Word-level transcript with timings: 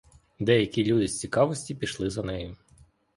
Деякі 0.39 0.85
люди 0.85 1.07
з 1.07 1.19
цікавості 1.19 1.75
пішли 1.75 2.09
за 2.09 2.23
нею. 2.23 2.57